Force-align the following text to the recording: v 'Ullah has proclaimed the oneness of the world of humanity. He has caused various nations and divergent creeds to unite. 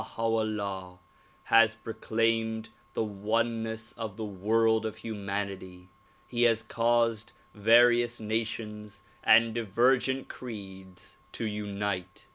v 0.01 0.07
'Ullah 0.17 0.97
has 1.43 1.75
proclaimed 1.75 2.69
the 2.95 3.03
oneness 3.03 3.91
of 3.91 4.17
the 4.17 4.25
world 4.25 4.83
of 4.83 4.97
humanity. 4.97 5.89
He 6.27 6.41
has 6.49 6.63
caused 6.63 7.33
various 7.53 8.19
nations 8.19 9.03
and 9.23 9.53
divergent 9.53 10.27
creeds 10.27 11.17
to 11.33 11.45
unite. 11.45 12.25